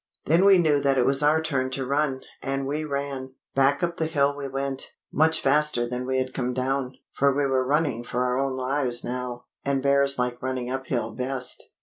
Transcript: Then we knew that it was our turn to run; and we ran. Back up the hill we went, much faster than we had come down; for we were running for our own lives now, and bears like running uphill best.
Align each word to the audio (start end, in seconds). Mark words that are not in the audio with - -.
Then 0.25 0.45
we 0.45 0.57
knew 0.57 0.79
that 0.79 0.97
it 0.97 1.05
was 1.05 1.21
our 1.21 1.39
turn 1.43 1.69
to 1.73 1.85
run; 1.85 2.21
and 2.41 2.65
we 2.65 2.83
ran. 2.83 3.35
Back 3.53 3.83
up 3.83 3.97
the 3.97 4.07
hill 4.07 4.35
we 4.35 4.47
went, 4.47 4.87
much 5.13 5.39
faster 5.41 5.85
than 5.85 6.07
we 6.07 6.17
had 6.17 6.33
come 6.33 6.53
down; 6.55 6.95
for 7.13 7.31
we 7.31 7.45
were 7.45 7.63
running 7.63 8.03
for 8.03 8.23
our 8.23 8.39
own 8.39 8.55
lives 8.55 9.03
now, 9.03 9.45
and 9.63 9.83
bears 9.83 10.17
like 10.17 10.41
running 10.41 10.71
uphill 10.71 11.13
best. 11.13 11.65